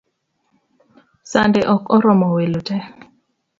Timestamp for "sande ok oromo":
1.31-2.27